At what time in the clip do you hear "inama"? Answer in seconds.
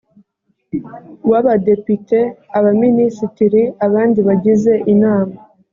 4.93-5.35